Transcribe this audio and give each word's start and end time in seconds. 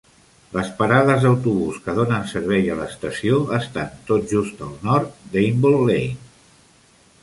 Les 0.53 0.69
parades 0.79 1.25
d'autobús 1.25 1.77
que 1.83 1.95
donen 1.99 2.25
servei 2.33 2.73
a 2.77 2.79
l'estació 2.81 3.39
estan 3.61 3.95
tot 4.11 4.29
just 4.35 4.67
al 4.71 4.77
nord 4.91 5.25
d'Hamble 5.37 5.79
Lane. 5.81 6.55